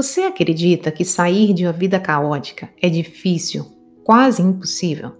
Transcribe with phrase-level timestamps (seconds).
[0.00, 3.66] Você acredita que sair de uma vida caótica é difícil,
[4.02, 5.12] quase impossível?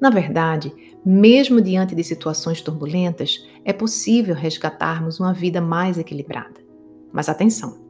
[0.00, 0.72] Na verdade,
[1.04, 6.58] mesmo diante de situações turbulentas, é possível resgatarmos uma vida mais equilibrada.
[7.12, 7.84] Mas atenção: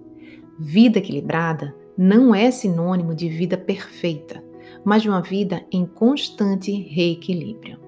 [0.58, 4.42] vida equilibrada não é sinônimo de vida perfeita,
[4.84, 7.78] mas de uma vida em constante reequilíbrio.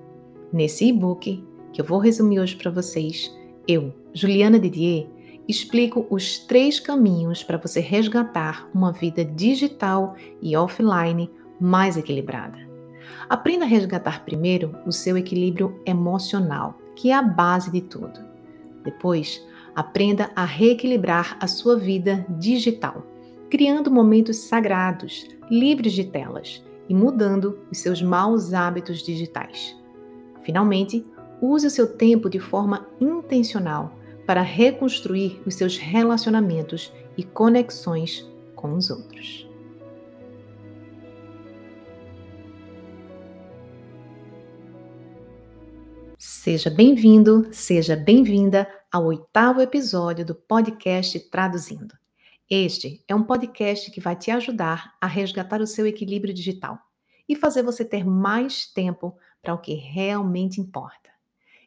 [0.53, 3.37] Nesse e-book, que eu vou resumir hoje para vocês,
[3.67, 5.09] eu, Juliana Didier,
[5.51, 11.31] explico os três caminhos para você resgatar uma vida digital e offline
[11.61, 12.59] mais equilibrada.
[13.29, 18.21] Aprenda a resgatar primeiro o seu equilíbrio emocional, que é a base de tudo.
[18.85, 23.05] Depois, aprenda a reequilibrar a sua vida digital,
[23.51, 29.77] criando momentos sagrados, livres de telas e mudando os seus maus hábitos digitais.
[30.43, 31.05] Finalmente,
[31.41, 34.00] use o seu tempo de forma intencional
[34.31, 39.45] para reconstruir os seus relacionamentos e conexões com os outros.
[46.17, 51.99] Seja bem-vindo, seja bem-vinda ao oitavo episódio do podcast Traduzindo.
[52.49, 56.79] Este é um podcast que vai te ajudar a resgatar o seu equilíbrio digital
[57.29, 61.11] e fazer você ter mais tempo para o que realmente importa.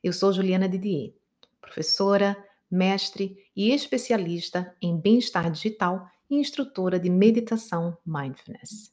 [0.02, 1.12] Eu sou Juliana Didier,
[1.60, 2.38] professora,
[2.74, 8.92] mestre e especialista em bem-estar digital e instrutora de meditação mindfulness.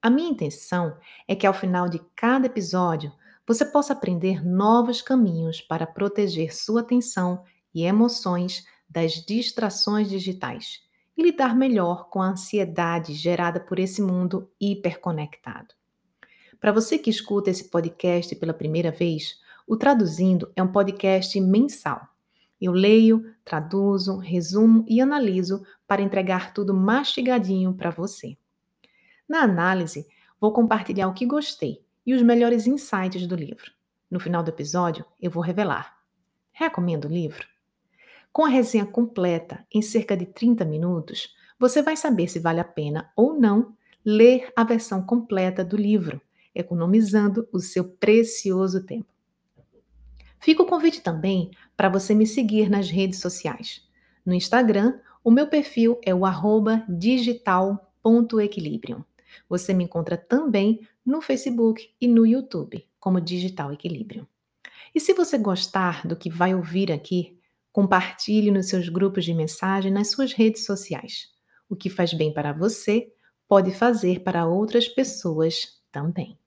[0.00, 0.96] A minha intenção
[1.26, 3.12] é que ao final de cada episódio
[3.44, 7.42] você possa aprender novos caminhos para proteger sua atenção
[7.74, 10.80] e emoções das distrações digitais
[11.16, 15.74] e lidar melhor com a ansiedade gerada por esse mundo hiperconectado.
[16.60, 22.15] Para você que escuta esse podcast pela primeira vez, o Traduzindo é um podcast mensal
[22.60, 28.36] eu leio, traduzo, resumo e analiso para entregar tudo mastigadinho para você.
[29.28, 30.06] Na análise,
[30.40, 33.72] vou compartilhar o que gostei e os melhores insights do livro.
[34.10, 35.96] No final do episódio, eu vou revelar.
[36.52, 37.46] Recomendo o livro?
[38.32, 42.64] Com a resenha completa, em cerca de 30 minutos, você vai saber se vale a
[42.64, 43.74] pena ou não
[44.04, 46.20] ler a versão completa do livro,
[46.54, 49.15] economizando o seu precioso tempo.
[50.46, 53.84] Fica o convite também para você me seguir nas redes sociais.
[54.24, 56.20] No Instagram, o meu perfil é o
[56.88, 59.02] digital.equilibrium.
[59.48, 64.24] Você me encontra também no Facebook e no YouTube como Digital Equilibrium.
[64.94, 67.36] E se você gostar do que vai ouvir aqui,
[67.72, 71.28] compartilhe nos seus grupos de mensagem nas suas redes sociais.
[71.68, 73.12] O que faz bem para você
[73.48, 76.38] pode fazer para outras pessoas também.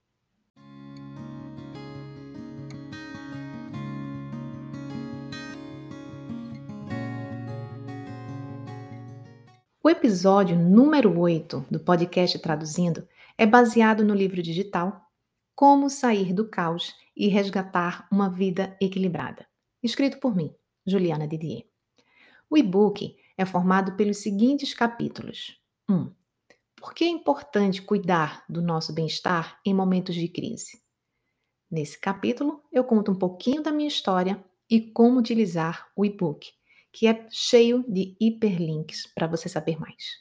[9.90, 15.02] O episódio número 8 do podcast Traduzindo é baseado no livro digital
[15.56, 19.48] Como Sair do Caos e Resgatar uma Vida Equilibrada,
[19.82, 20.54] escrito por mim,
[20.86, 21.66] Juliana Didier.
[22.48, 26.14] O e-book é formado pelos seguintes capítulos: 1.
[26.76, 30.84] Por que é importante cuidar do nosso bem-estar em momentos de crise?
[31.68, 36.52] Nesse capítulo, eu conto um pouquinho da minha história e como utilizar o e-book
[36.92, 40.18] que é cheio de hiperlinks para você saber mais.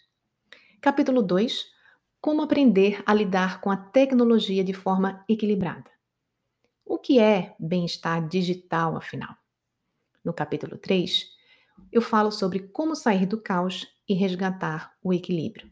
[0.81, 1.67] Capítulo 2:
[2.21, 5.91] Como aprender a lidar com a tecnologia de forma equilibrada.
[6.85, 9.35] O que é bem-estar digital, afinal?
[10.25, 11.27] No capítulo 3,
[11.93, 15.71] eu falo sobre como sair do caos e resgatar o equilíbrio.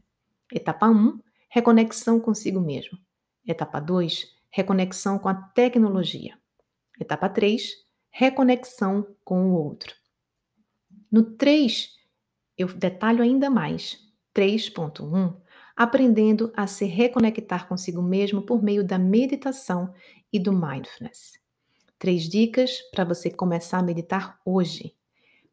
[0.53, 2.99] Etapa 1: reconexão consigo mesmo.
[3.47, 6.39] Etapa 2: reconexão com a tecnologia.
[7.01, 7.73] Etapa 3:
[8.11, 9.95] reconexão com o outro.
[11.11, 11.95] No 3,
[12.57, 13.99] eu detalho ainda mais.
[14.35, 15.37] 3.1
[15.77, 19.93] Aprendendo a se reconectar consigo mesmo por meio da meditação
[20.33, 21.39] e do mindfulness.
[21.99, 24.95] Três dicas para você começar a meditar hoje.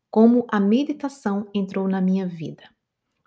[0.10, 2.64] Como a meditação entrou na minha vida.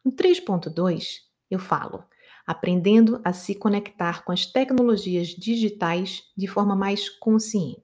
[0.04, 1.20] No 3.2,
[1.50, 2.04] eu falo
[2.47, 7.83] aprendendo a se conectar com as tecnologias digitais de forma mais consciente.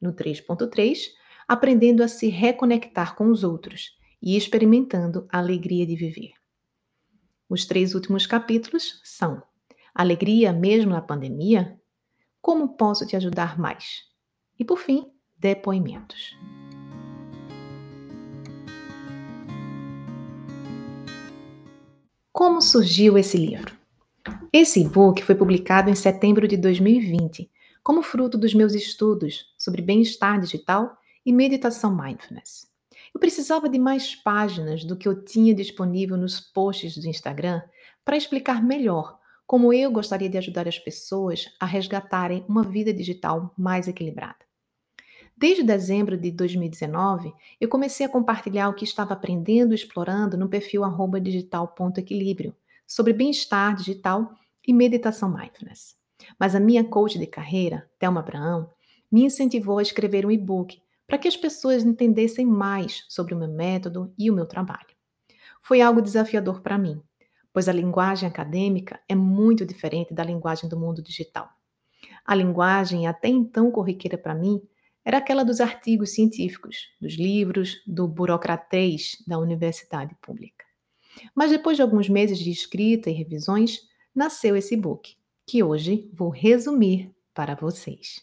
[0.00, 1.12] No 3.3,
[1.46, 6.32] aprendendo a se reconectar com os outros e experimentando a alegria de viver.
[7.48, 9.42] Os três últimos capítulos são:
[9.94, 11.78] Alegria mesmo na pandemia?
[12.40, 14.02] Como posso te ajudar mais?
[14.58, 15.06] E por fim,
[15.38, 16.36] depoimentos.
[22.32, 23.76] Como surgiu esse livro?
[24.52, 27.50] Esse e-book foi publicado em setembro de 2020,
[27.82, 32.66] como fruto dos meus estudos sobre bem-estar digital e meditação mindfulness.
[33.12, 37.62] Eu precisava de mais páginas do que eu tinha disponível nos posts do Instagram
[38.04, 43.52] para explicar melhor como eu gostaria de ajudar as pessoas a resgatarem uma vida digital
[43.56, 44.44] mais equilibrada.
[45.36, 50.48] Desde dezembro de 2019, eu comecei a compartilhar o que estava aprendendo e explorando no
[50.48, 50.82] perfil
[51.20, 52.54] digital.equilíbrio
[52.86, 54.32] sobre bem-estar digital
[54.66, 55.96] e meditação mindfulness.
[56.38, 58.70] Mas a minha coach de carreira, Thelma Abraão,
[59.10, 63.48] me incentivou a escrever um e-book para que as pessoas entendessem mais sobre o meu
[63.48, 64.94] método e o meu trabalho.
[65.60, 67.02] Foi algo desafiador para mim,
[67.52, 71.48] pois a linguagem acadêmica é muito diferente da linguagem do mundo digital.
[72.24, 74.60] A linguagem até então corriqueira para mim
[75.04, 80.64] era aquela dos artigos científicos, dos livros, do burocratês da universidade pública.
[81.34, 83.80] Mas depois de alguns meses de escrita e revisões,
[84.14, 85.16] nasceu esse book,
[85.46, 88.22] que hoje vou resumir para vocês.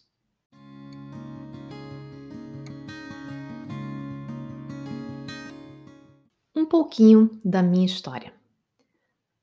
[6.61, 8.31] Um pouquinho da minha história.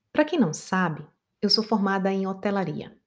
[0.09, 1.05] Para quem não sabe,
[1.41, 2.97] eu sou formada em hotelaria.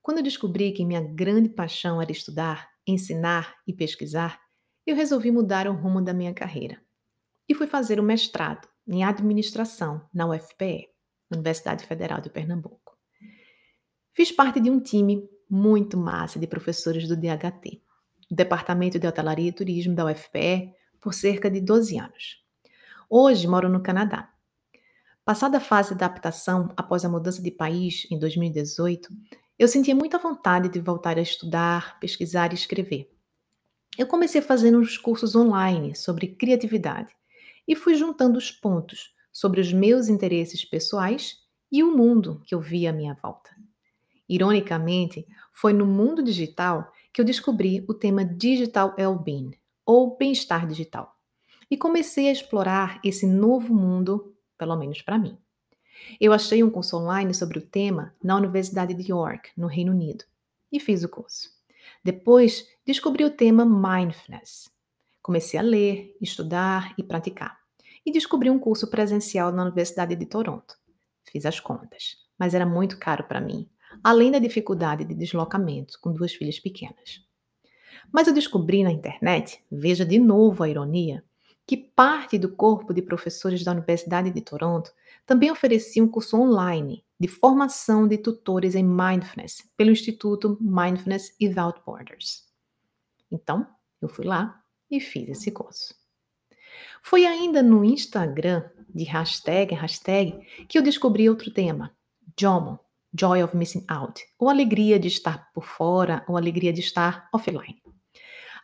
[0.00, 4.40] Quando eu descobri que minha grande paixão era estudar, ensinar e pesquisar,
[4.86, 6.80] eu resolvi mudar o rumo da minha carreira.
[7.46, 10.88] E fui fazer o mestrado em administração na UFPE,
[11.30, 12.96] Universidade Federal de Pernambuco.
[14.14, 17.82] Fiz parte de um time muito massa de professores do DHT,
[18.30, 22.41] Departamento de Hotelaria e Turismo da UFPE, por cerca de 12 anos.
[23.14, 24.30] Hoje moro no Canadá.
[25.22, 29.10] Passada a fase de adaptação após a mudança de país em 2018,
[29.58, 33.12] eu sentia muita vontade de voltar a estudar, pesquisar e escrever.
[33.98, 37.14] Eu comecei fazendo uns cursos online sobre criatividade
[37.68, 41.36] e fui juntando os pontos sobre os meus interesses pessoais
[41.70, 43.50] e o mundo que eu via à minha volta.
[44.26, 49.50] Ironicamente, foi no mundo digital que eu descobri o tema Digital Well-being,
[49.84, 51.14] ou bem-estar digital,
[51.72, 55.38] e comecei a explorar esse novo mundo, pelo menos para mim.
[56.20, 60.22] Eu achei um curso online sobre o tema na Universidade de York, no Reino Unido,
[60.70, 61.48] e fiz o curso.
[62.04, 64.70] Depois, descobri o tema Mindfulness.
[65.22, 67.58] Comecei a ler, estudar e praticar.
[68.04, 70.76] E descobri um curso presencial na Universidade de Toronto.
[71.24, 73.66] Fiz as contas, mas era muito caro para mim,
[74.04, 77.26] além da dificuldade de deslocamento com duas filhas pequenas.
[78.12, 81.24] Mas eu descobri na internet, veja de novo a ironia,
[81.66, 84.92] que parte do corpo de professores da Universidade de Toronto
[85.24, 91.80] também oferecia um curso online de formação de tutores em Mindfulness pelo Instituto Mindfulness Without
[91.86, 92.44] Borders.
[93.30, 93.66] Então,
[94.00, 94.60] eu fui lá
[94.90, 95.94] e fiz esse curso.
[97.02, 101.96] Foi ainda no Instagram, de hashtag hashtag, que eu descobri outro tema,
[102.38, 102.78] JOMO,
[103.14, 107.81] Joy of Missing Out, ou alegria de estar por fora, ou alegria de estar offline.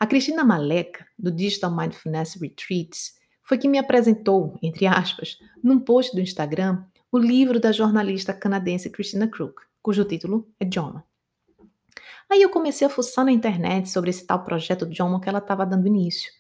[0.00, 6.14] A Cristina Maleca, do Digital Mindfulness Retreats, foi quem me apresentou, entre aspas, num post
[6.14, 11.04] do Instagram, o livro da jornalista canadense Christina Crook, cujo título é Joma.
[12.30, 15.66] Aí eu comecei a fuçar na internet sobre esse tal projeto Joma que ela estava
[15.66, 16.30] dando início.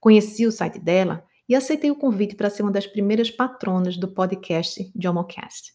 [0.00, 4.08] Conheci o site dela e aceitei o convite para ser uma das primeiras patronas do
[4.08, 5.74] podcast JomoCast.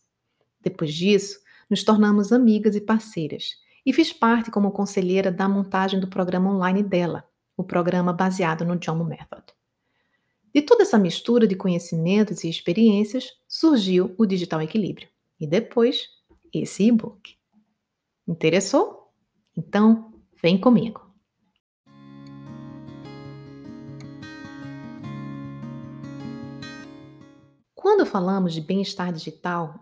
[0.60, 1.40] Depois disso,
[1.70, 3.58] nos tornamos amigas e parceiras
[3.88, 7.26] e fiz parte como conselheira da montagem do programa online dela,
[7.56, 9.46] o programa baseado no Jomo Method.
[10.54, 15.08] De toda essa mistura de conhecimentos e experiências surgiu o Digital Equilíbrio
[15.40, 16.10] e depois
[16.54, 17.38] esse e-book.
[18.28, 19.14] Interessou?
[19.56, 21.10] Então, vem comigo.
[27.74, 29.80] Quando falamos de bem-estar digital,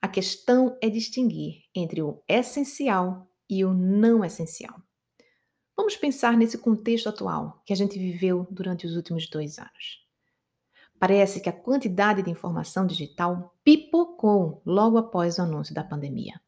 [0.00, 4.80] a questão é distinguir entre o essencial e o não essencial.
[5.76, 10.06] Vamos pensar nesse contexto atual que a gente viveu durante os últimos dois anos.
[10.98, 16.40] Parece que a quantidade de informação digital pipocou logo após o anúncio da pandemia.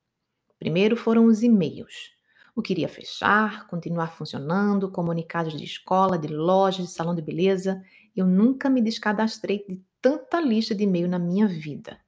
[0.58, 2.12] Primeiro foram os e-mails.
[2.56, 7.82] O que iria fechar, continuar funcionando, comunicados de escola, de loja, de salão de beleza.
[8.16, 12.00] Eu nunca me descadastrei de tanta lista de e-mail na minha vida.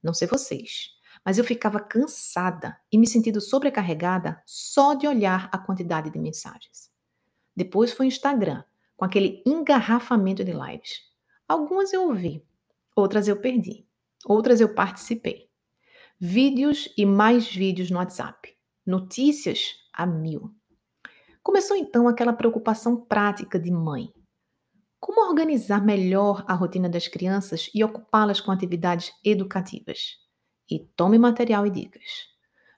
[0.00, 0.90] Não sei vocês,
[1.26, 6.88] mas eu ficava cansada e me sentindo sobrecarregada só de olhar a quantidade de mensagens.
[7.56, 8.62] Depois foi o Instagram,
[8.96, 11.00] com aquele engarrafamento de lives.
[11.48, 12.46] Algumas eu ouvi,
[12.94, 13.84] outras eu perdi,
[14.24, 15.50] outras eu participei.
[16.16, 18.56] Vídeos e mais vídeos no WhatsApp.
[18.86, 20.54] Notícias a mil.
[21.42, 24.14] Começou então aquela preocupação prática de mãe.
[25.00, 30.24] Como organizar melhor a rotina das crianças e ocupá-las com atividades educativas?
[30.70, 32.28] E tome material e dicas.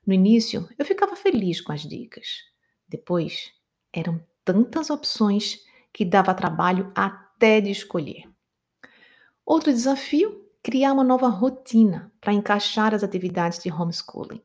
[0.06, 2.44] No início, eu ficava feliz com as dicas.
[2.88, 3.52] Depois,
[3.92, 5.60] eram tantas opções
[5.92, 8.28] que dava trabalho até de escolher.
[9.44, 14.42] Outro desafio: criar uma nova rotina para encaixar as atividades de homeschooling.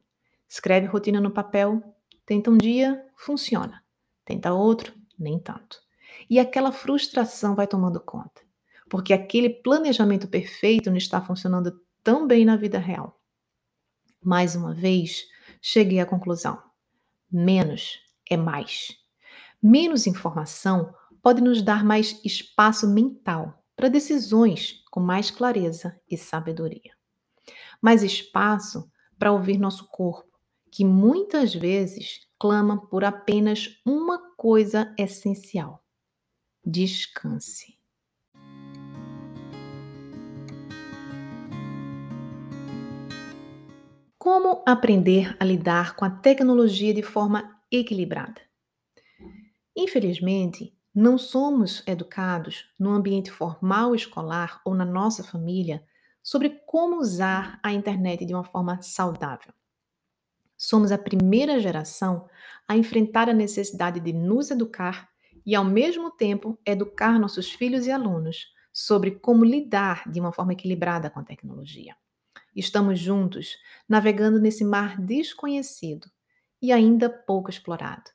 [0.48, 1.82] Escreve rotina no papel,
[2.26, 3.84] tenta um dia, funciona.
[4.26, 5.82] Tenta outro, nem tanto.
[6.30, 8.42] E aquela frustração vai tomando conta,
[8.90, 13.20] porque aquele planejamento perfeito não está funcionando tão bem na vida real.
[14.24, 15.26] Mais uma vez,
[15.62, 16.62] cheguei à conclusão:
[17.32, 18.00] menos
[18.30, 18.98] é mais.
[19.62, 26.92] Menos informação pode nos dar mais espaço mental para decisões com mais clareza e sabedoria.
[27.82, 30.38] Mais espaço para ouvir nosso corpo,
[30.72, 35.84] que muitas vezes clama por apenas uma coisa essencial:
[36.66, 37.78] descanse.
[44.24, 48.40] Como aprender a lidar com a tecnologia de forma equilibrada?
[49.76, 55.86] Infelizmente, não somos educados no ambiente formal escolar ou na nossa família
[56.24, 59.54] sobre como usar a internet de uma forma saudável.
[60.56, 62.30] Somos a primeira geração
[62.66, 65.10] a enfrentar a necessidade de nos educar
[65.46, 70.54] e, ao mesmo tempo, educar nossos filhos e alunos sobre como lidar de uma forma
[70.54, 71.94] equilibrada com a tecnologia.
[72.56, 73.58] Estamos juntos,
[73.88, 76.08] navegando nesse mar desconhecido
[76.62, 78.12] e ainda pouco explorado.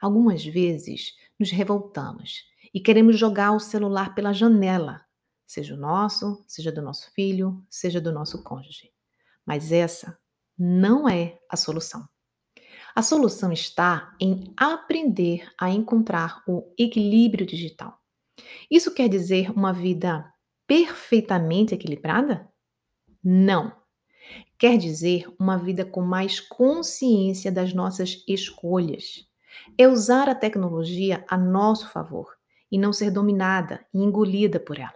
[0.00, 5.04] Algumas vezes nos revoltamos e queremos jogar o celular pela janela,
[5.46, 8.92] seja o nosso, seja do nosso filho, seja do nosso cônjuge.
[9.44, 10.18] Mas essa
[10.58, 12.06] não é a solução.
[12.94, 17.98] A solução está em aprender a encontrar o equilíbrio digital.
[18.70, 20.32] Isso quer dizer uma vida
[20.66, 22.50] perfeitamente equilibrada?
[23.28, 23.72] Não.
[24.56, 29.26] Quer dizer uma vida com mais consciência das nossas escolhas.
[29.76, 32.36] É usar a tecnologia a nosso favor
[32.70, 34.94] e não ser dominada e engolida por ela.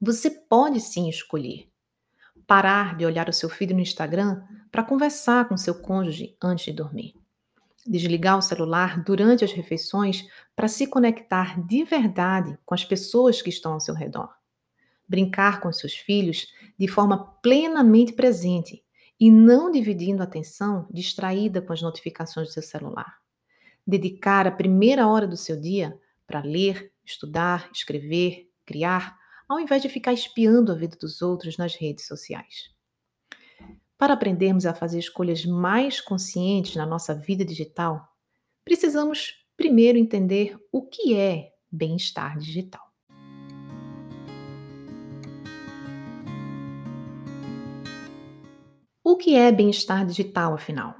[0.00, 1.68] Você pode sim escolher
[2.48, 6.72] parar de olhar o seu filho no Instagram para conversar com seu cônjuge antes de
[6.72, 7.14] dormir.
[7.86, 13.50] Desligar o celular durante as refeições para se conectar de verdade com as pessoas que
[13.50, 14.39] estão ao seu redor
[15.10, 16.46] brincar com seus filhos
[16.78, 18.84] de forma plenamente presente
[19.18, 23.18] e não dividindo a atenção distraída com as notificações do seu celular.
[23.84, 25.98] Dedicar a primeira hora do seu dia
[26.28, 31.74] para ler, estudar, escrever, criar, ao invés de ficar espiando a vida dos outros nas
[31.74, 32.70] redes sociais.
[33.98, 38.08] Para aprendermos a fazer escolhas mais conscientes na nossa vida digital,
[38.64, 42.89] precisamos primeiro entender o que é bem-estar digital.
[49.10, 50.94] O que é bem-estar digital, afinal?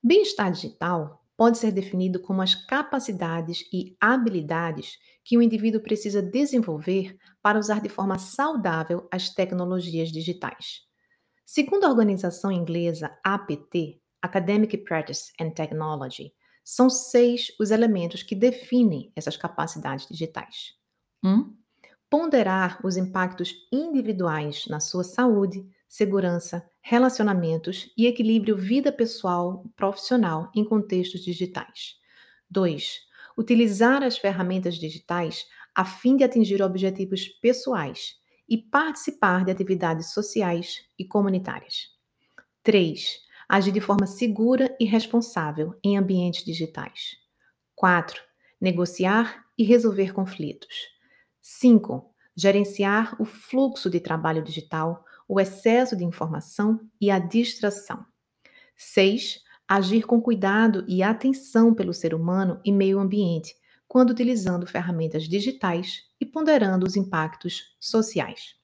[0.00, 7.18] Bem-estar digital pode ser definido como as capacidades e habilidades que o indivíduo precisa desenvolver
[7.42, 10.82] para usar de forma saudável as tecnologias digitais.
[11.44, 16.32] Segundo a organização inglesa APT, Academic Practice and Technology,
[16.62, 20.76] são seis os elementos que definem essas capacidades digitais.
[21.24, 21.28] 1.
[21.28, 21.56] Um,
[22.08, 30.64] ponderar os impactos individuais na sua saúde, segurança, relacionamentos e equilíbrio vida pessoal profissional em
[30.64, 31.96] contextos digitais.
[32.50, 33.00] 2.
[33.38, 38.16] Utilizar as ferramentas digitais a fim de atingir objetivos pessoais
[38.48, 41.88] e participar de atividades sociais e comunitárias.
[42.62, 43.20] 3.
[43.48, 47.16] Agir de forma segura e responsável em ambientes digitais.
[47.76, 48.20] 4.
[48.60, 50.88] Negociar e resolver conflitos.
[51.40, 52.12] 5.
[52.34, 58.04] Gerenciar o fluxo de trabalho digital o excesso de informação e a distração.
[58.76, 59.40] 6.
[59.66, 63.54] Agir com cuidado e atenção pelo ser humano e meio ambiente,
[63.88, 68.56] quando utilizando ferramentas digitais e ponderando os impactos sociais.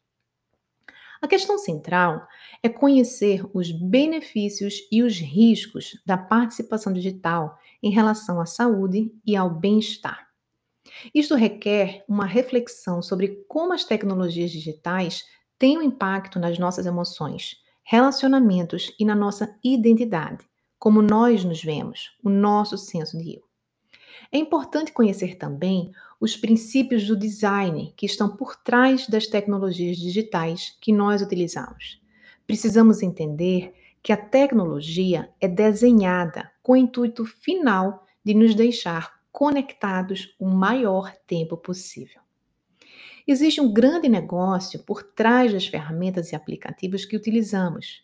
[1.22, 2.28] A questão central
[2.62, 9.34] é conhecer os benefícios e os riscos da participação digital em relação à saúde e
[9.34, 10.28] ao bem-estar.
[11.14, 15.24] Isto requer uma reflexão sobre como as tecnologias digitais
[15.58, 20.46] tem um impacto nas nossas emoções, relacionamentos e na nossa identidade,
[20.78, 23.42] como nós nos vemos, o nosso senso de eu.
[24.30, 30.76] É importante conhecer também os princípios do design que estão por trás das tecnologias digitais
[30.80, 32.00] que nós utilizamos.
[32.46, 40.34] Precisamos entender que a tecnologia é desenhada com o intuito final de nos deixar conectados
[40.38, 42.20] o maior tempo possível.
[43.30, 48.02] Existe um grande negócio por trás das ferramentas e aplicativos que utilizamos.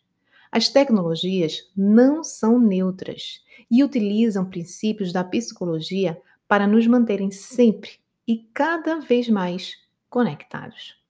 [0.52, 7.93] As tecnologias não são neutras e utilizam princípios da psicologia para nos manterem sempre
[8.28, 9.73] e cada vez mais
[10.11, 11.02] conectados.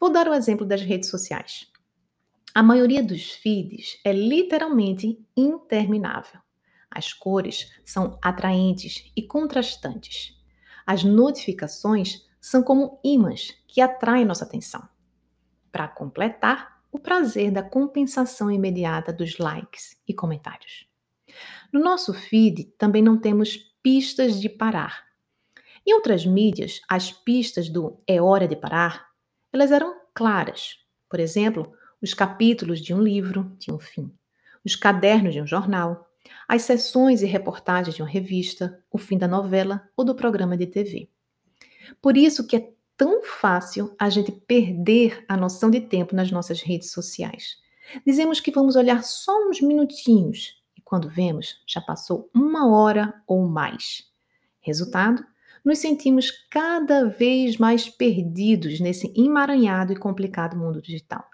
[0.00, 1.70] Vou dar o exemplo das redes sociais.
[2.54, 6.40] A maioria dos feeds é literalmente interminável.
[6.90, 10.40] As cores são atraentes e contrastantes.
[10.86, 14.86] As notificações são como ímãs que atraem nossa atenção.
[15.70, 20.86] Para completar, o prazer da compensação imediata dos likes e comentários.
[21.72, 25.04] No nosso feed também não temos pistas de parar.
[25.86, 29.08] Em outras mídias, as pistas do é hora de parar,
[29.52, 30.78] elas eram claras.
[31.08, 31.72] Por exemplo,
[32.02, 34.12] os capítulos de um livro tinham fim,
[34.64, 36.10] os cadernos de um jornal,
[36.48, 40.66] as sessões e reportagens de uma revista, o fim da novela ou do programa de
[40.66, 41.08] TV.
[42.00, 46.60] Por isso que é tão fácil a gente perder a noção de tempo nas nossas
[46.60, 47.56] redes sociais.
[48.06, 53.46] Dizemos que vamos olhar só uns minutinhos e quando vemos, já passou uma hora ou
[53.46, 54.10] mais.
[54.60, 55.24] Resultado?
[55.64, 61.24] Nos sentimos cada vez mais perdidos nesse emaranhado e complicado mundo digital.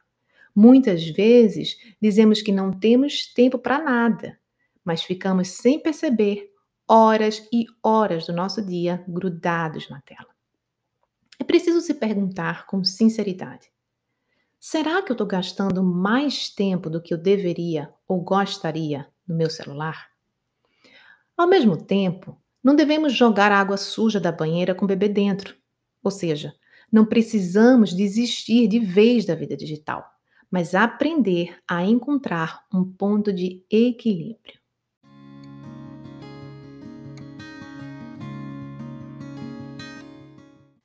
[0.54, 4.38] Muitas vezes dizemos que não temos tempo para nada,
[4.84, 6.50] mas ficamos sem perceber
[6.86, 10.37] horas e horas do nosso dia grudados na tela.
[11.48, 13.70] Preciso se perguntar com sinceridade:
[14.60, 19.48] será que eu estou gastando mais tempo do que eu deveria ou gostaria no meu
[19.48, 20.10] celular?
[21.34, 25.56] Ao mesmo tempo, não devemos jogar água suja da banheira com o bebê dentro.
[26.04, 26.52] Ou seja,
[26.92, 30.04] não precisamos desistir de vez da vida digital,
[30.50, 34.60] mas aprender a encontrar um ponto de equilíbrio.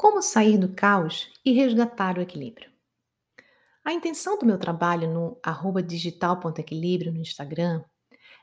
[0.04, 2.70] Como sair do caos e resgatar o equilíbrio?
[3.86, 5.40] A intenção do meu trabalho no
[5.82, 7.82] digital.equilíbrio no Instagram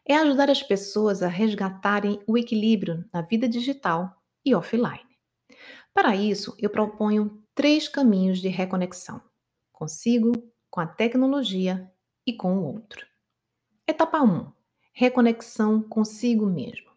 [0.08, 4.10] é ajudar as pessoas a resgatarem o equilíbrio na vida digital
[4.42, 5.04] e offline.
[5.92, 9.20] Para isso, eu proponho três caminhos de reconexão:
[9.70, 10.32] consigo,
[10.70, 11.92] com a tecnologia
[12.26, 13.06] e com o outro.
[13.86, 14.50] Etapa 1:
[14.94, 16.90] Reconexão consigo mesmo.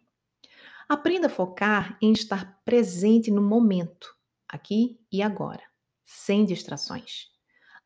[0.88, 4.13] Aprenda a focar em estar presente no momento
[4.54, 5.62] aqui e agora,
[6.04, 7.28] sem distrações.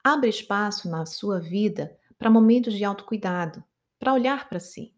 [0.02, 3.62] Abre espaço na sua vida para momentos de autocuidado,
[3.98, 4.94] para olhar para si.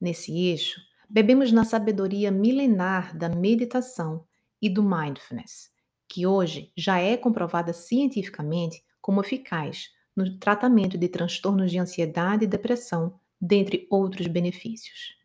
[0.00, 4.26] Nesse eixo, bebemos na sabedoria milenar da meditação
[4.60, 5.70] e do mindfulness,
[6.08, 12.48] que hoje já é comprovada cientificamente como eficaz no tratamento de transtornos de ansiedade e
[12.48, 15.16] depressão, dentre outros benefícios.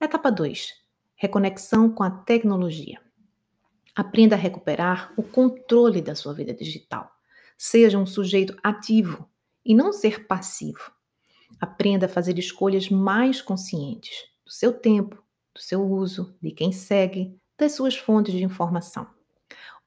[0.00, 0.74] Etapa 2:
[1.16, 3.00] Reconexão com a tecnologia.
[3.98, 7.10] Aprenda a recuperar o controle da sua vida digital.
[7.56, 9.28] Seja um sujeito ativo
[9.64, 10.92] e não ser passivo.
[11.60, 15.20] Aprenda a fazer escolhas mais conscientes do seu tempo,
[15.52, 19.04] do seu uso, de quem segue, das suas fontes de informação.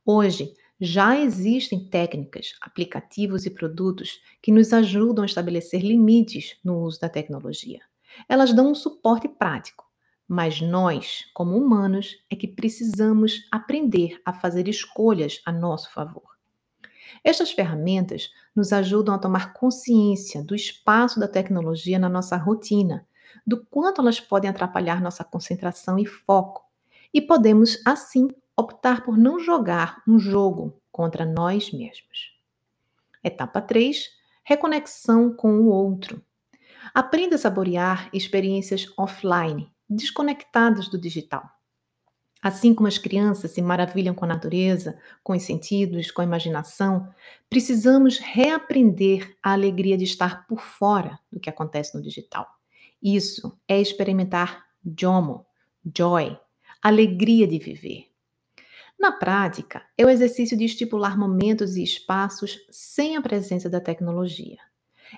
[0.05, 6.99] Hoje, já existem técnicas, aplicativos e produtos que nos ajudam a estabelecer limites no uso
[6.99, 7.79] da tecnologia.
[8.27, 9.89] Elas dão um suporte prático,
[10.33, 16.37] mas nós, como humanos, é que precisamos aprender a fazer escolhas a nosso favor.
[17.21, 23.05] Estas ferramentas nos ajudam a tomar consciência do espaço da tecnologia na nossa rotina,
[23.45, 26.63] do quanto elas podem atrapalhar nossa concentração e foco,
[27.13, 32.39] e podemos, assim, optar por não jogar um jogo contra nós mesmos.
[33.21, 34.07] Etapa 3:
[34.45, 36.23] Reconexão com o outro.
[36.93, 41.43] Aprenda a saborear experiências offline desconectadas do digital.
[42.41, 47.07] Assim como as crianças se maravilham com a natureza, com os sentidos, com a imaginação,
[47.49, 52.47] precisamos reaprender a alegria de estar por fora do que acontece no digital.
[53.03, 54.65] Isso é experimentar
[54.99, 55.45] JOMO,
[55.95, 56.35] joy,
[56.81, 58.07] alegria de viver.
[58.99, 64.57] Na prática, é o exercício de estipular momentos e espaços sem a presença da tecnologia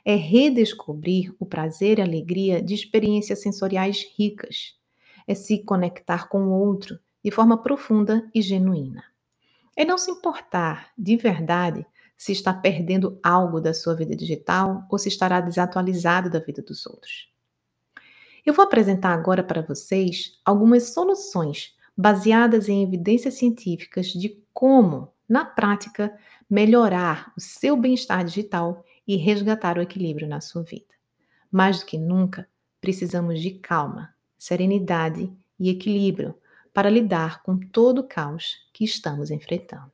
[0.06, 4.78] é redescobrir o prazer e a alegria de experiências sensoriais ricas.
[5.28, 9.04] É se conectar com o outro de forma profunda e genuína.
[9.76, 14.98] É não se importar, de verdade, se está perdendo algo da sua vida digital ou
[14.98, 17.30] se estará desatualizado da vida dos outros.
[18.46, 25.46] Eu vou apresentar agora para vocês algumas soluções baseadas em evidências científicas de como, na
[25.46, 26.14] prática,
[26.50, 30.94] melhorar o seu bem-estar digital e resgatar o equilíbrio na sua vida.
[31.52, 32.48] Mais do que nunca,
[32.80, 36.36] precisamos de calma, serenidade e equilíbrio
[36.74, 39.94] para lidar com todo o caos que estamos enfrentando.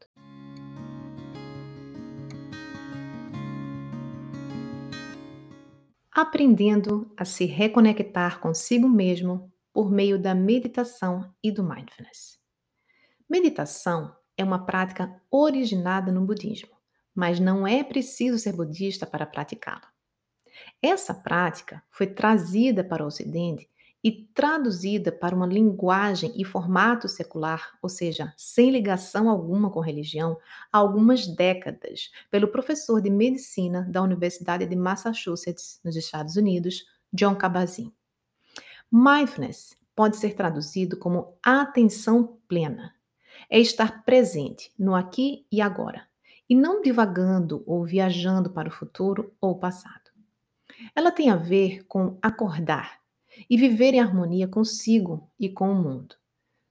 [6.12, 12.40] Aprendendo a se reconectar consigo mesmo por meio da meditação e do mindfulness.
[13.30, 16.79] Meditação é uma prática originada no budismo
[17.14, 19.90] mas não é preciso ser budista para praticá-la.
[20.82, 23.70] Essa prática foi trazida para o Ocidente
[24.04, 30.38] e traduzida para uma linguagem e formato secular, ou seja, sem ligação alguma com religião,
[30.72, 37.36] há algumas décadas, pelo professor de medicina da Universidade de Massachusetts, nos Estados Unidos, John
[37.36, 37.92] Kabat-Zinn.
[38.90, 42.96] Mindfulness pode ser traduzido como atenção plena.
[43.50, 46.08] É estar presente no aqui e agora,
[46.50, 50.10] e não divagando ou viajando para o futuro ou passado.
[50.96, 53.00] Ela tem a ver com acordar
[53.50, 56.16] e viver em harmonia consigo e com o mundo.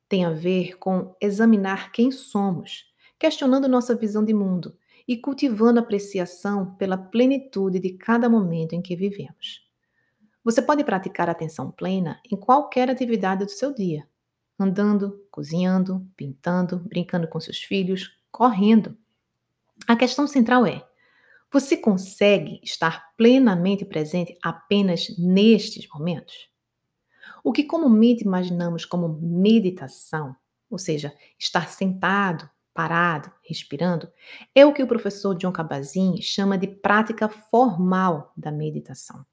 [0.08, 6.74] Tem a ver com examinar quem somos, questionando nossa visão de mundo e cultivando apreciação
[6.74, 9.66] pela plenitude de cada momento em que vivemos.
[10.44, 14.08] Você pode praticar atenção plena em qualquer atividade do seu dia,
[14.58, 18.96] andando, cozinhando, pintando, brincando com seus filhos, correndo.
[19.88, 20.86] A questão central é:
[21.50, 26.50] você consegue estar plenamente presente apenas nestes momentos?
[27.42, 30.36] O que comumente imaginamos como meditação,
[30.68, 34.12] ou seja, estar sentado, parado, respirando,
[34.54, 39.24] é o que o professor John Kabat-Zinn chama de prática formal da meditação.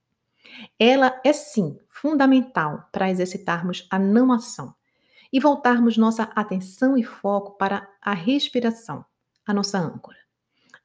[0.80, 4.74] Ela é sim fundamental para exercitarmos a não ação
[5.34, 9.04] e voltarmos nossa atenção e foco para a respiração,
[9.46, 10.25] a nossa âncora.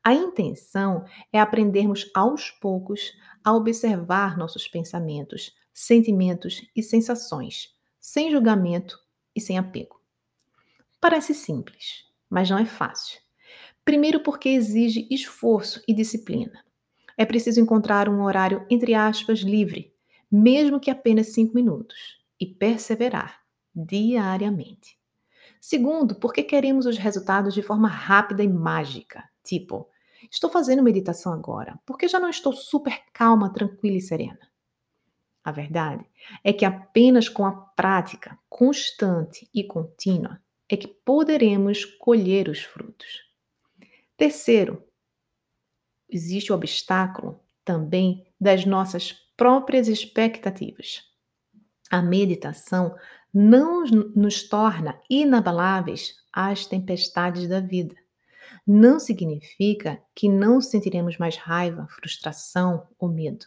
[0.02, 3.12] A intenção é aprendermos aos poucos
[3.44, 8.98] a observar nossos pensamentos, sentimentos e sensações, sem julgamento
[9.36, 10.00] e sem apego.
[11.00, 13.20] Parece simples, mas não é fácil.
[13.84, 16.64] Primeiro, porque exige esforço e disciplina.
[17.16, 19.94] É preciso encontrar um horário, entre aspas, livre,
[20.30, 23.40] mesmo que apenas cinco minutos, e perseverar
[23.74, 24.98] diariamente.
[25.60, 29.88] Segundo, porque queremos os resultados de forma rápida e mágica, tipo,
[30.31, 34.50] estou fazendo meditação agora, porque já não estou super calma, tranquila e serena.
[35.42, 36.05] A verdade
[36.44, 43.24] é que apenas com a prática constante e contínua é que poderemos colher os frutos.
[44.16, 44.85] Terceiro,
[46.09, 51.03] existe o obstáculo também das nossas próprias expectativas.
[51.90, 52.94] A meditação
[53.33, 57.94] não nos torna inabaláveis às tempestades da vida.
[58.72, 63.46] Não significa que não sentiremos mais raiva, frustração ou medo.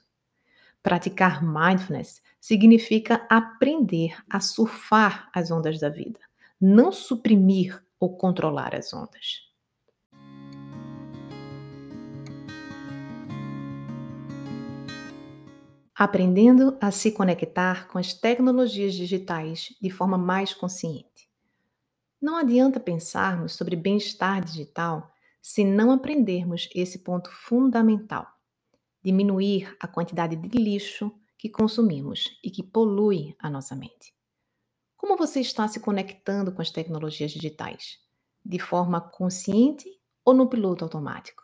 [0.82, 6.20] Praticar mindfulness significa aprender a surfar as ondas da vida,
[6.60, 9.50] não suprimir ou controlar as ondas.
[15.96, 21.30] aprendendo a se conectar com as tecnologias digitais de forma mais consciente.
[22.20, 25.13] Não adianta pensarmos sobre bem-estar digital
[25.44, 28.26] se não aprendermos esse ponto fundamental:
[29.04, 34.14] diminuir a quantidade de lixo que consumimos e que polui a nossa mente.
[34.96, 38.00] Como você está se conectando com as tecnologias digitais?
[38.46, 39.90] De forma consciente
[40.24, 41.44] ou no piloto automático?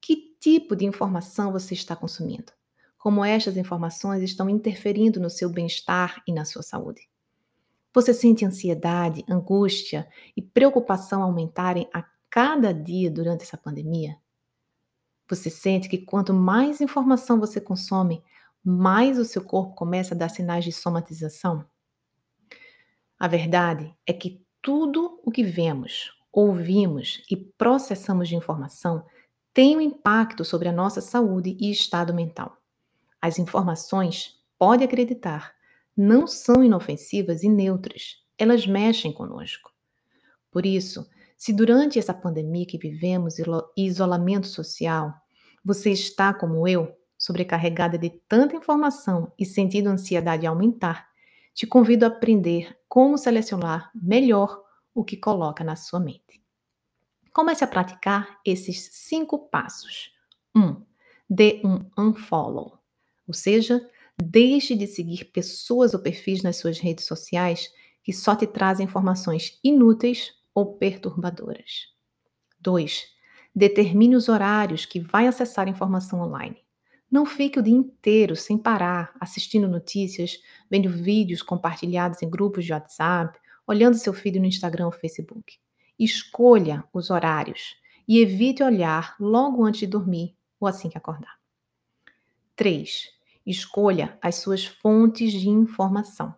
[0.00, 2.52] Que tipo de informação você está consumindo?
[2.98, 7.08] como estas informações estão interferindo no seu bem-estar e na sua saúde.
[7.94, 12.04] Você sente ansiedade, angústia e preocupação aumentarem a
[12.38, 14.16] cada dia durante essa pandemia?
[15.28, 18.22] Você sente que quanto mais informação você consome,
[18.64, 21.68] mais o seu corpo começa a dar sinais de somatização?
[23.18, 29.04] A verdade é que tudo o que vemos, ouvimos e processamos de informação
[29.52, 32.56] tem um impacto sobre a nossa saúde e estado mental.
[33.20, 35.56] As informações, pode acreditar,
[35.96, 38.24] não são inofensivas e neutras.
[38.38, 39.72] Elas mexem conosco.
[40.52, 41.04] Por isso,
[41.38, 43.44] se durante essa pandemia que vivemos e
[43.76, 45.14] isolamento social,
[45.64, 51.06] você está como eu, sobrecarregada de tanta informação e sentindo ansiedade aumentar,
[51.54, 56.42] te convido a aprender como selecionar melhor o que coloca na sua mente.
[57.32, 60.12] Comece a praticar esses cinco passos.
[60.54, 60.60] 1.
[60.60, 60.82] Um,
[61.30, 62.78] dê um unfollow.
[63.28, 63.88] Ou seja,
[64.20, 67.72] deixe de seguir pessoas ou perfis nas suas redes sociais
[68.02, 71.86] que só te trazem informações inúteis ou perturbadoras.
[72.58, 73.06] 2.
[73.54, 76.56] Determine os horários que vai acessar informação online.
[77.08, 82.72] Não fique o dia inteiro sem parar, assistindo notícias, vendo vídeos compartilhados em grupos de
[82.72, 85.60] WhatsApp, olhando seu feed no Instagram ou Facebook.
[85.96, 87.76] Escolha os horários
[88.08, 91.38] e evite olhar logo antes de dormir ou assim que acordar.
[92.56, 93.10] 3.
[93.46, 96.34] Escolha as suas fontes de informação.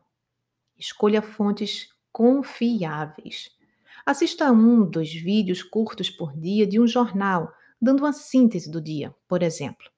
[0.78, 3.58] Escolha fontes confiáveis.
[4.10, 8.80] Assista a um, dois vídeos curtos por dia de um jornal dando uma síntese do
[8.80, 9.88] dia, por exemplo.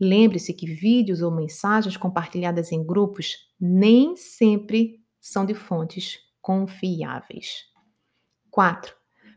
[0.00, 7.66] Lembre-se que vídeos ou mensagens compartilhadas em grupos nem sempre são de fontes confiáveis.
[8.50, 8.92] 4.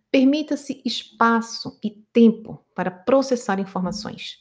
[0.09, 4.39] Permita-se espaço e tempo para processar informações.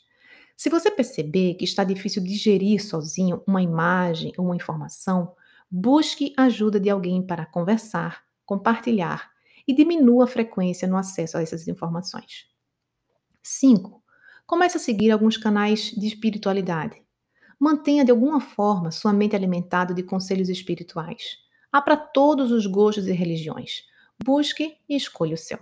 [0.56, 5.34] Se você perceber que está difícil digerir sozinho uma imagem ou uma informação,
[5.70, 9.29] busque ajuda de alguém para conversar, compartilhar
[9.70, 12.48] e diminua a frequência no acesso a essas informações.
[13.40, 14.02] 5.
[14.44, 17.00] Comece a seguir alguns canais de espiritualidade.
[17.56, 21.38] Mantenha de alguma forma sua mente alimentada de conselhos espirituais.
[21.70, 23.84] Há para todos os gostos e religiões.
[24.24, 25.60] Busque e escolha o seu.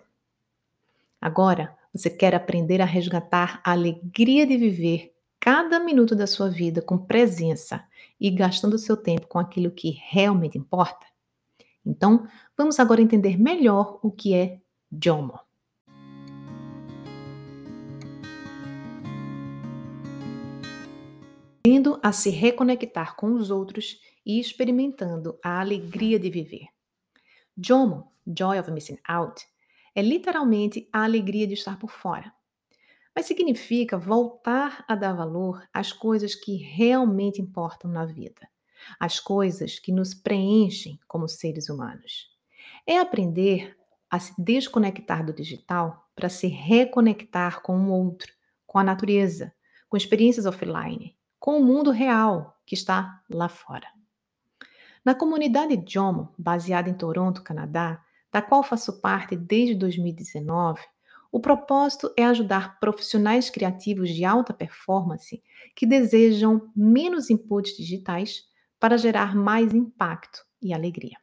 [1.21, 6.81] Agora, você quer aprender a resgatar a alegria de viver cada minuto da sua vida
[6.81, 7.85] com presença
[8.19, 11.08] e gastando seu tempo com aquilo que realmente importa?
[11.89, 14.61] Então, vamos agora entender melhor o que é
[14.93, 15.41] JOMO.
[21.63, 26.67] Tendo a se reconectar com os outros e experimentando a alegria de viver.
[27.57, 29.43] JOMO, Joy of Missing Out,
[29.95, 32.33] é literalmente a alegria de estar por fora.
[33.17, 38.47] Mas significa voltar a dar valor às coisas que realmente importam na vida,
[38.99, 42.29] às coisas que nos preenchem como seres humanos.
[42.87, 43.77] É aprender
[44.11, 48.33] a se desconectar do digital para se reconectar com o outro,
[48.67, 49.53] com a natureza,
[49.89, 53.87] com experiências offline, com o mundo real que está lá fora.
[55.05, 60.81] Na comunidade Jomo, baseada em Toronto, Canadá, da qual faço parte desde 2019,
[61.31, 65.43] o propósito é ajudar profissionais criativos de alta performance
[65.75, 68.48] que desejam menos inputs digitais
[68.79, 71.17] para gerar mais impacto e alegria.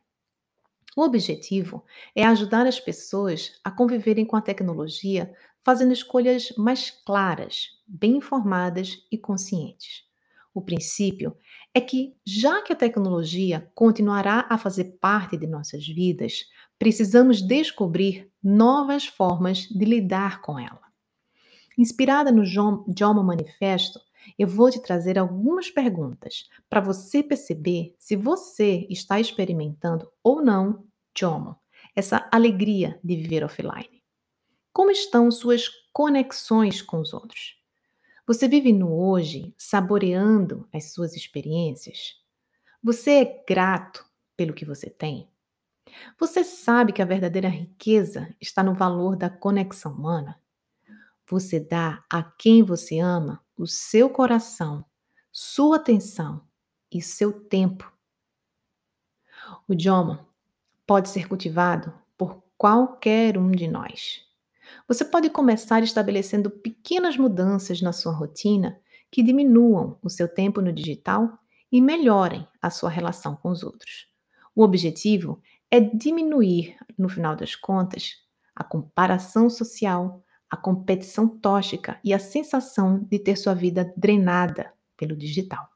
[0.96, 1.84] O objetivo
[2.16, 9.06] é ajudar as pessoas a conviverem com a tecnologia fazendo escolhas mais claras, bem informadas
[9.12, 10.06] e conscientes.
[10.54, 11.36] O princípio
[11.74, 16.46] é que, já que a tecnologia continuará a fazer parte de nossas vidas,
[16.80, 20.80] precisamos descobrir novas formas de lidar com ela.
[21.78, 24.00] Inspirada no Jomo Manifesto,
[24.38, 30.86] eu vou te trazer algumas perguntas para você perceber se você está experimentando ou não
[31.18, 31.56] Jomo,
[31.96, 34.04] essa alegria de viver offline.
[34.74, 37.56] Como estão suas conexões com os outros?
[38.28, 42.16] Você vive no hoje, saboreando as suas experiências?
[42.84, 45.30] Você é grato pelo que você tem?
[46.20, 50.40] Você sabe que a verdadeira riqueza está no valor da conexão humana?
[51.28, 54.86] Você dá a quem você ama o seu coração,
[55.32, 56.42] sua atenção
[56.92, 57.92] e seu tempo.
[59.68, 60.28] O idioma
[60.86, 64.24] pode ser cultivado por qualquer um de nós.
[64.88, 68.80] Você pode começar estabelecendo pequenas mudanças na sua rotina
[69.12, 71.40] que diminuam o seu tempo no digital
[71.72, 74.08] e melhorem a sua relação com os outros.
[74.56, 78.24] O objetivo é diminuir, no final das contas,
[78.56, 85.16] a comparação social, a competição tóxica e a sensação de ter sua vida drenada pelo
[85.16, 85.68] digital.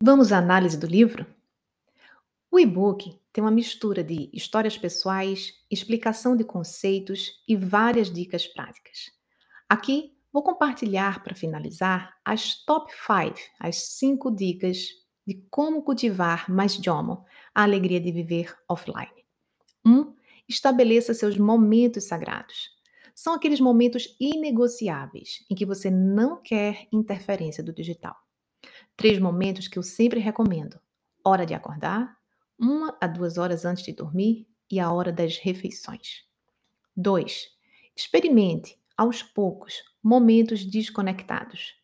[0.00, 1.26] Vamos à análise do livro?
[2.50, 9.10] O e-book tem uma mistura de histórias pessoais, explicação de conceitos e várias dicas práticas.
[9.68, 14.88] Aqui vou compartilhar para finalizar as top 5, as 5 dicas
[15.28, 19.12] de como cultivar mais Jomo, a alegria de viver offline.
[19.84, 19.92] 1.
[19.92, 20.14] Um,
[20.48, 22.70] estabeleça seus momentos sagrados.
[23.14, 28.16] São aqueles momentos inegociáveis em que você não quer interferência do digital.
[28.96, 30.80] Três momentos que eu sempre recomendo:
[31.22, 32.16] hora de acordar,
[32.58, 36.24] uma a duas horas antes de dormir e a hora das refeições.
[36.96, 37.48] 2.
[37.94, 41.74] Experimente, aos poucos, momentos desconectados.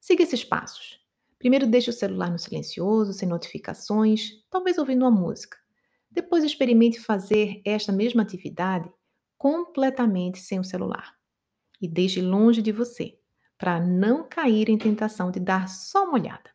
[0.00, 1.03] Siga esses passos.
[1.38, 5.58] Primeiro, deixe o celular no silencioso, sem notificações, talvez ouvindo uma música.
[6.10, 8.90] Depois, experimente fazer esta mesma atividade
[9.36, 11.14] completamente sem o celular.
[11.80, 13.18] E deixe longe de você,
[13.58, 16.50] para não cair em tentação de dar só uma olhada.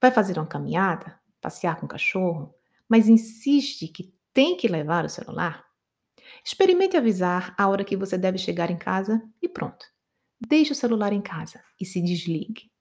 [0.00, 1.22] Vai fazer uma caminhada?
[1.42, 2.54] passear com o cachorro,
[2.88, 5.66] mas insiste que tem que levar o celular?
[6.44, 9.84] Experimente avisar a hora que você deve chegar em casa e pronto.
[10.40, 12.71] Deixe o celular em casa e se desligue.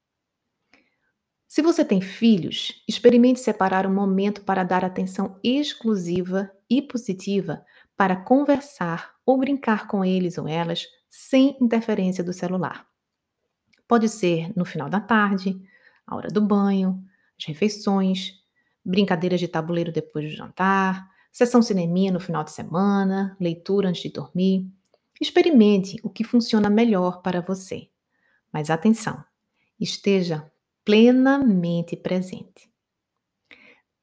[1.52, 7.62] Se você tem filhos, experimente separar um momento para dar atenção exclusiva e positiva
[7.98, 12.88] para conversar ou brincar com eles ou elas sem interferência do celular.
[13.86, 15.62] Pode ser no final da tarde,
[16.08, 17.04] a hora do banho,
[17.38, 18.42] as refeições,
[18.82, 24.10] brincadeiras de tabuleiro depois do jantar, Sessão cineminha no final de semana, leitura antes de
[24.10, 24.72] dormir.
[25.20, 27.90] Experimente o que funciona melhor para você.
[28.54, 29.22] Mas atenção,
[29.78, 30.50] esteja
[30.84, 32.70] plenamente presente.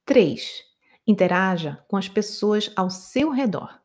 [0.04, 0.64] 3.
[1.06, 3.80] Interaja com as pessoas ao seu redor.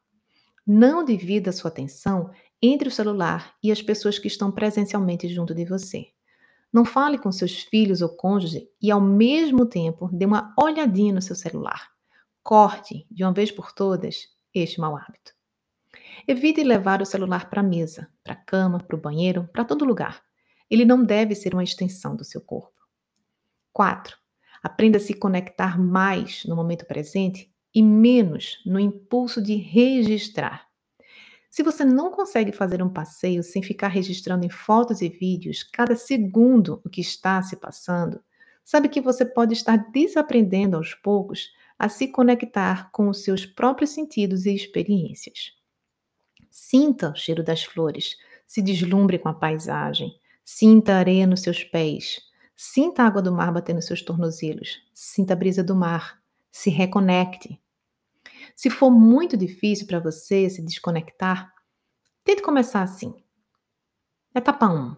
[0.65, 5.65] Não divida sua atenção entre o celular e as pessoas que estão presencialmente junto de
[5.65, 6.07] você.
[6.71, 11.21] Não fale com seus filhos ou cônjuge e, ao mesmo tempo, dê uma olhadinha no
[11.21, 11.89] seu celular.
[12.41, 15.33] Corte, de uma vez por todas, este mau hábito.
[16.27, 19.85] Evite levar o celular para a mesa, para a cama, para o banheiro, para todo
[19.85, 20.23] lugar.
[20.69, 22.82] Ele não deve ser uma extensão do seu corpo.
[23.73, 24.15] 4.
[24.61, 30.67] Aprenda a se conectar mais no momento presente e menos no impulso de registrar.
[31.49, 35.95] Se você não consegue fazer um passeio sem ficar registrando em fotos e vídeos cada
[35.95, 38.23] segundo o que está se passando,
[38.63, 43.89] sabe que você pode estar desaprendendo aos poucos a se conectar com os seus próprios
[43.91, 45.51] sentidos e experiências.
[46.49, 48.15] Sinta o cheiro das flores,
[48.47, 52.21] se deslumbre com a paisagem, sinta a areia nos seus pés,
[52.55, 56.69] sinta a água do mar bater nos seus tornozelos, sinta a brisa do mar, se
[56.69, 57.59] reconecte,
[58.55, 61.53] se for muito difícil para você se desconectar,
[62.23, 63.13] tente começar assim.
[64.33, 64.95] Etapa 1.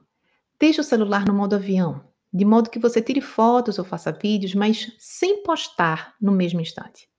[0.59, 4.53] Deixe o celular no modo avião, de modo que você tire fotos ou faça vídeos,
[4.53, 7.09] mas sem postar no mesmo instante.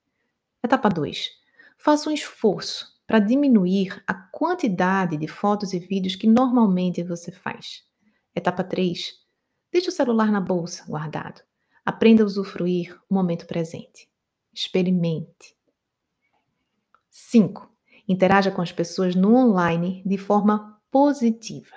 [0.63, 1.29] Etapa 2.
[1.77, 7.83] Faça um esforço para diminuir a quantidade de fotos e vídeos que normalmente você faz.
[8.35, 9.13] Etapa 3.
[9.71, 11.41] Deixe o celular na bolsa, guardado.
[11.85, 14.09] Aprenda a usufruir o momento presente.
[14.53, 15.55] Experimente.
[17.09, 17.69] 5.
[18.07, 21.75] Interaja com as pessoas no online de forma positiva.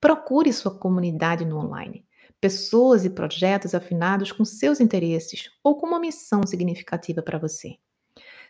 [0.00, 2.06] Procure sua comunidade no online,
[2.40, 7.76] pessoas e projetos afinados com seus interesses ou com uma missão significativa para você.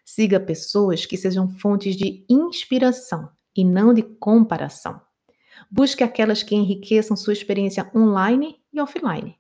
[0.04, 5.00] Siga pessoas que sejam fontes de inspiração e não de comparação.
[5.70, 9.37] Busque aquelas que enriqueçam sua experiência online e offline.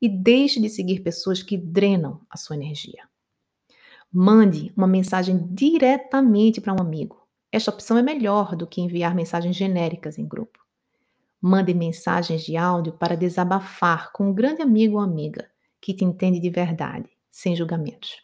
[0.00, 3.08] E deixe de seguir pessoas que drenam a sua energia.
[4.12, 7.26] Mande uma mensagem diretamente para um amigo.
[7.50, 10.58] Esta opção é melhor do que enviar mensagens genéricas em grupo.
[11.40, 16.40] Mande mensagens de áudio para desabafar com um grande amigo ou amiga que te entende
[16.40, 18.22] de verdade, sem julgamentos.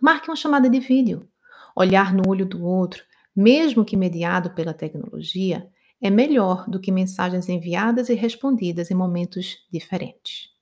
[0.00, 1.28] Marque uma chamada de vídeo.
[1.74, 7.48] Olhar no olho do outro, mesmo que mediado pela tecnologia, é melhor do que mensagens
[7.48, 10.54] enviadas e respondidas em momentos diferentes.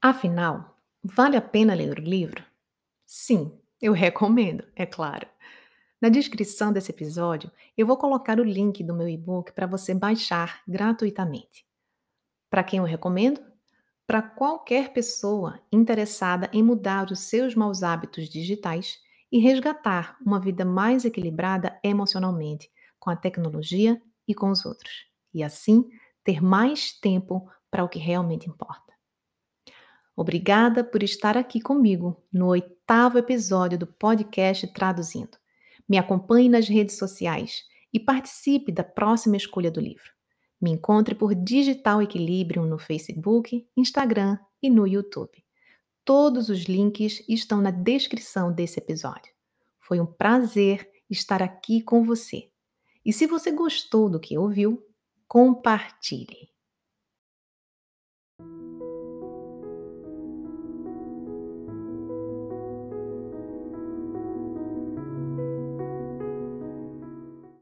[0.00, 2.44] Afinal, vale a pena ler o livro?
[3.04, 5.26] Sim, eu recomendo, é claro.
[6.00, 10.62] Na descrição desse episódio, eu vou colocar o link do meu e-book para você baixar
[10.68, 11.66] gratuitamente.
[12.48, 13.40] Para quem eu recomendo?
[14.06, 20.64] Para qualquer pessoa interessada em mudar os seus maus hábitos digitais e resgatar uma vida
[20.64, 25.84] mais equilibrada emocionalmente com a tecnologia e com os outros, e assim
[26.24, 28.92] ter mais tempo para o que realmente importa.
[30.16, 35.36] Obrigada por estar aqui comigo no oitavo episódio do podcast Traduzindo.
[35.88, 40.10] Me acompanhe nas redes sociais e participe da próxima escolha do livro.
[40.60, 45.45] Me encontre por Digital Equilibrium no Facebook, Instagram e no YouTube.
[46.06, 49.34] Todos os links estão na descrição desse episódio.
[49.80, 52.48] Foi um prazer estar aqui com você.
[53.04, 54.80] E se você gostou do que ouviu,
[55.26, 56.48] compartilhe.